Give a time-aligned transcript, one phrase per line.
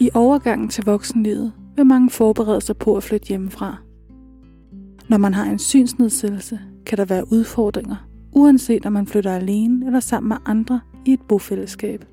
[0.00, 3.76] I overgangen til voksenlivet vil mange forberede sig på at flytte hjemmefra.
[5.08, 7.96] Når man har en synsnedsættelse, kan der være udfordringer,
[8.32, 12.04] uanset om man flytter alene eller sammen med andre i et bofællesskab.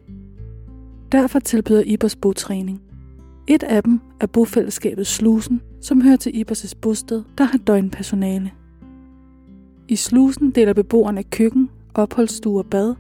[1.12, 2.82] Derfor tilbyder Ibers botræning.
[3.48, 8.52] Et af dem er bofællesskabet Slusen, som hører til Ibers' bosted, der har døgnpersonale.
[9.88, 12.96] I Slusen deler beboerne køkken, opholdsstue og bad,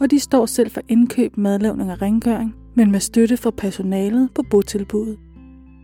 [0.00, 4.42] og de står selv for indkøb, madlavning og rengøring, men med støtte fra personalet på
[4.50, 5.18] botilbuddet.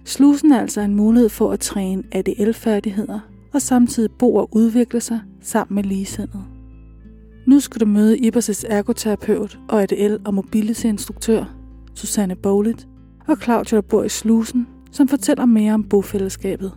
[0.04, 3.20] Slusen er altså en mulighed for at træne ADL-færdigheder
[3.54, 6.44] og samtidig bo og udvikle sig sammen med ligesindede.
[7.46, 11.44] Nu skal du møde Ibers' ergoterapeut og ADL- og mobilitetsinstruktør,
[11.94, 12.88] Susanne Bowlet,
[13.26, 16.72] og Claudia, der bor i Slusen, som fortæller mere om bofællesskabet.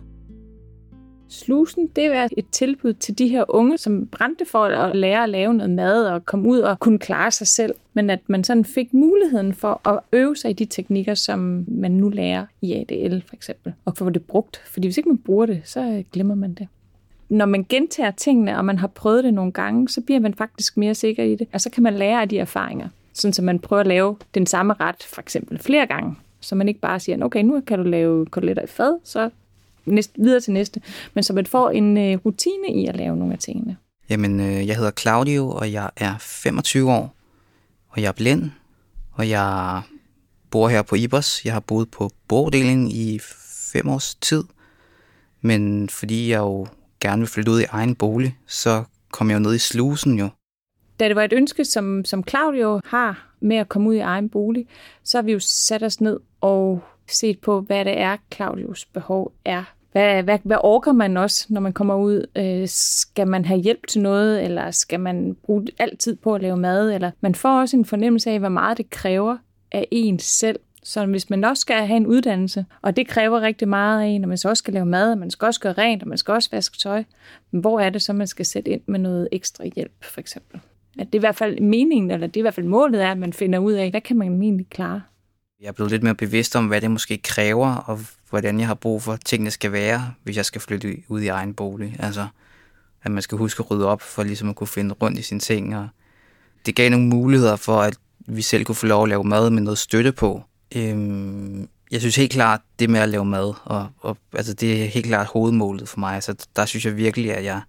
[1.32, 5.28] Slusen, det er et tilbud til de her unge, som brændte for at lære at
[5.28, 7.74] lave noget mad og komme ud og kunne klare sig selv.
[7.94, 11.90] Men at man sådan fik muligheden for at øve sig i de teknikker, som man
[11.90, 14.62] nu lærer i ADL for eksempel, og få det brugt.
[14.66, 16.68] Fordi hvis ikke man bruger det, så øh, glemmer man det
[17.28, 20.76] når man gentager tingene, og man har prøvet det nogle gange, så bliver man faktisk
[20.76, 21.48] mere sikker i det.
[21.52, 22.88] Og så kan man lære af de erfaringer.
[23.12, 26.14] Sådan så man prøver at lave den samme ret, for eksempel flere gange.
[26.40, 29.30] Så man ikke bare siger, okay, nu kan du lave koteletter i fad, så
[29.86, 30.80] næste, videre til næste.
[31.14, 33.76] Men så man får en øh, rutine i at lave nogle af tingene.
[34.10, 37.14] Jamen, øh, jeg hedder Claudio, og jeg er 25 år,
[37.88, 38.50] og jeg er blind,
[39.12, 39.82] og jeg
[40.50, 41.44] bor her på Ibers.
[41.44, 43.20] Jeg har boet på bordelen i
[43.72, 44.44] fem års tid,
[45.40, 46.66] men fordi jeg jo
[47.00, 50.28] gerne vil flytte ud i egen bolig, så kom jeg jo ned i slusen jo.
[51.00, 54.28] Da det var et ønske, som, som Claudio har med at komme ud i egen
[54.28, 54.66] bolig,
[55.04, 59.32] så har vi jo sat os ned og set på, hvad det er, Claudius behov
[59.44, 59.64] er.
[59.92, 62.26] Hvad, hvad, hvad orker man også, når man kommer ud?
[62.36, 66.56] Øh, skal man have hjælp til noget, eller skal man bruge altid på at lave
[66.56, 66.92] mad?
[66.92, 69.36] Eller man får også en fornemmelse af, hvor meget det kræver
[69.72, 73.68] af en selv så hvis man også skal have en uddannelse, og det kræver rigtig
[73.68, 75.72] meget af en, og man så også skal lave mad, og man skal også gøre
[75.72, 77.04] rent, og man skal også vaske tøj,
[77.50, 80.60] hvor er det så, man skal sætte ind med noget ekstra hjælp, for eksempel?
[80.98, 83.10] At det er i hvert fald meningen, eller det er i hvert fald målet er,
[83.10, 85.02] at man finder ud af, hvad kan man egentlig klare?
[85.62, 88.00] Jeg er blevet lidt mere bevidst om, hvad det måske kræver, og
[88.30, 91.26] hvordan jeg har brug for, at tingene skal være, hvis jeg skal flytte ud i
[91.26, 91.96] egen bolig.
[91.98, 92.26] Altså,
[93.02, 95.40] at man skal huske at rydde op, for ligesom at kunne finde rundt i sine
[95.40, 95.76] ting.
[95.76, 95.88] Og
[96.66, 99.62] det gav nogle muligheder for, at vi selv kunne få lov at lave mad med
[99.62, 100.42] noget støtte på.
[100.76, 104.86] Øhm, jeg synes helt klart, det med at lave mad, og, og altså det er
[104.86, 106.22] helt klart hovedmålet for mig.
[106.22, 107.60] Så der synes jeg virkelig, at jeg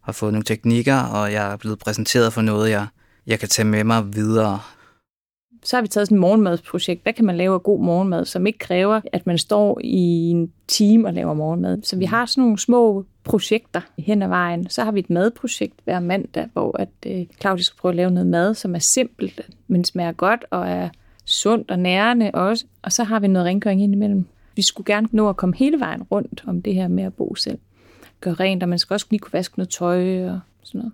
[0.00, 2.86] har fået nogle teknikker, og jeg er blevet præsenteret for noget, jeg,
[3.26, 4.60] jeg kan tage med mig videre.
[5.62, 7.02] Så har vi taget sådan et morgenmadsprojekt.
[7.02, 10.52] Hvad kan man lave af god morgenmad, som ikke kræver, at man står i en
[10.68, 11.82] time og laver morgenmad?
[11.82, 14.70] Så vi har sådan nogle små projekter hen ad vejen.
[14.70, 18.10] Så har vi et madprojekt hver mandag, hvor at, øh, Claudia skal prøve at lave
[18.10, 20.88] noget mad, som er simpelt, men smager godt og er
[21.24, 22.64] sundt og nærende også.
[22.82, 24.26] Og så har vi noget rengøring ind imellem.
[24.56, 27.34] Vi skulle gerne nå at komme hele vejen rundt om det her med at bo
[27.34, 27.58] selv.
[28.20, 30.92] Gøre rent, og man skal også lige kunne vaske noget tøj og sådan noget.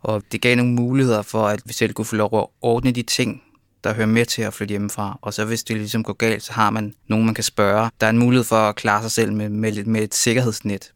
[0.00, 3.02] Og det gav nogle muligheder for, at vi selv kunne få lov at ordne de
[3.02, 3.42] ting,
[3.84, 5.18] der hører med til at flytte hjemmefra.
[5.22, 7.90] Og så hvis det ligesom går galt, så har man nogen, man kan spørge.
[8.00, 10.92] Der er en mulighed for at klare sig selv med, med, med et sikkerhedsnet.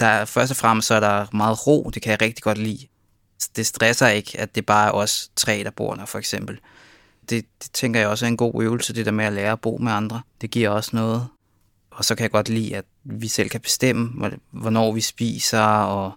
[0.00, 2.58] Der er, først og fremmest så er der meget ro, det kan jeg rigtig godt
[2.58, 2.86] lide.
[3.56, 6.58] Det stresser ikke, at det bare er os tre, der bor der for eksempel
[7.30, 9.60] det, det tænker jeg også er en god øvelse, det der med at lære at
[9.60, 10.22] bo med andre.
[10.40, 11.26] Det giver også noget.
[11.90, 16.12] Og så kan jeg godt lide, at vi selv kan bestemme, hvornår vi spiser, og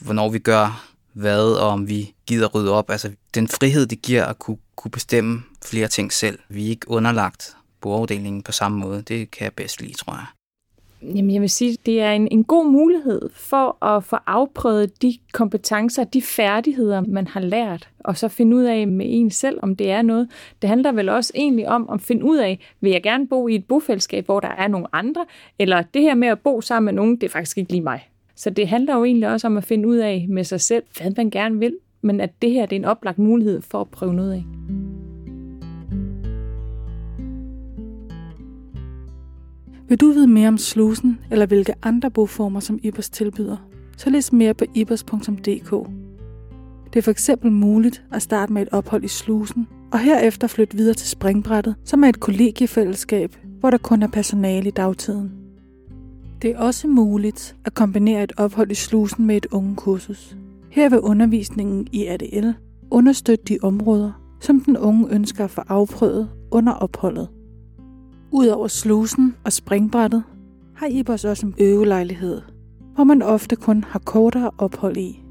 [0.00, 2.90] hvornår vi gør hvad, og om vi gider rydde op.
[2.90, 6.38] Altså den frihed, det giver at kunne, kunne bestemme flere ting selv.
[6.48, 9.02] Vi er ikke underlagt bordafdelingen på samme måde.
[9.02, 10.26] Det kan jeg bedst lide, tror jeg.
[11.02, 15.18] Jamen, jeg vil sige, det er en, en god mulighed for at få afprøvet de
[15.32, 19.76] kompetencer, de færdigheder, man har lært, og så finde ud af med en selv, om
[19.76, 20.28] det er noget.
[20.62, 23.54] Det handler vel også egentlig om at finde ud af, vil jeg gerne bo i
[23.54, 25.26] et bofællesskab, hvor der er nogle andre,
[25.58, 28.08] eller det her med at bo sammen med nogen, det er faktisk ikke lige mig.
[28.36, 31.12] Så det handler jo egentlig også om at finde ud af med sig selv, hvad
[31.16, 31.76] man gerne vil,
[32.06, 34.44] men at det her det er en oplagt mulighed for at prøve noget af.
[39.88, 43.56] Vil du vide mere om slusen, eller hvilke andre boformer, som Ibers tilbyder,
[43.96, 45.70] så læs mere på ibers.dk.
[46.92, 50.76] Det er for eksempel muligt at starte med et ophold i slusen, og herefter flytte
[50.76, 55.32] videre til springbrættet, som er et kollegiefællesskab, hvor der kun er personale i dagtiden.
[56.42, 60.36] Det er også muligt at kombinere et ophold i slusen med et ungekursus.
[60.76, 62.48] Her vil undervisningen i ADL
[62.90, 67.28] understøtte de områder, som den unge ønsker at få afprøvet under opholdet.
[68.32, 70.22] Udover slusen og springbrættet,
[70.74, 72.40] har Ibers også en øvelejlighed,
[72.94, 75.22] hvor man ofte kun har kortere ophold i.